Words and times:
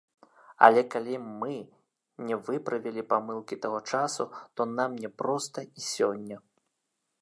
Але 0.67 0.81
калі 0.95 1.15
мы 1.41 1.53
не 2.29 2.35
выправілі 2.49 3.01
памылкі 3.13 3.55
таго 3.67 3.79
часу, 3.91 4.23
то 4.55 4.61
нам 4.77 5.01
не 5.05 5.09
проста 5.23 5.59
і 5.77 5.81
сёння. 5.95 6.37